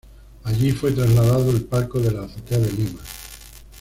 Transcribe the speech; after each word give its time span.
Allí 0.45 0.71
fue 0.71 0.93
trasladado 0.93 1.51
el 1.51 1.61
palco 1.65 1.99
de 1.99 2.09
la 2.09 2.23
Azotea 2.23 2.57
de 2.57 2.71
Lima. 2.71 3.01